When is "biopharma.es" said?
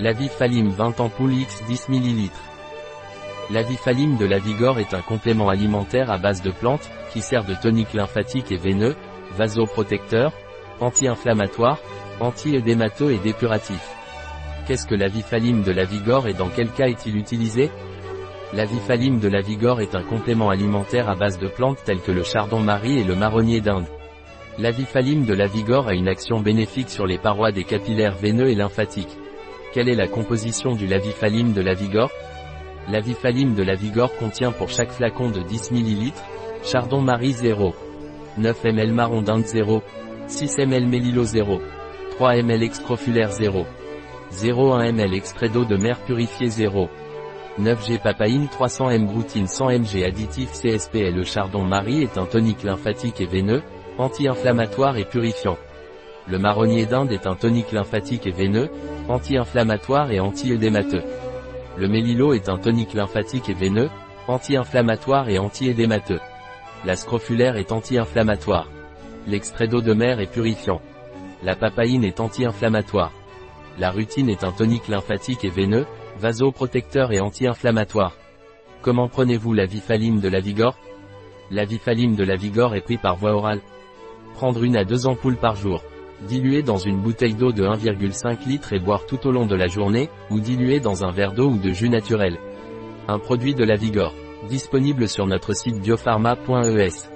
95.80-97.13